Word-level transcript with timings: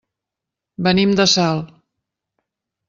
Venim 0.87 1.13
de 1.21 1.29
Salt. 1.37 1.73